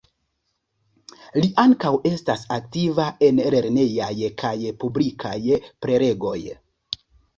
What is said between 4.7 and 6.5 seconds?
publikaj prelegoj.